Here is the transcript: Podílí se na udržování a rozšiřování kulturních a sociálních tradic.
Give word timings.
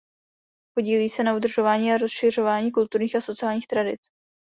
Podílí 0.77 1.09
se 1.09 1.23
na 1.23 1.35
udržování 1.35 1.91
a 1.91 1.97
rozšiřování 1.97 2.71
kulturních 2.71 3.15
a 3.15 3.21
sociálních 3.21 3.67
tradic. 3.67 4.01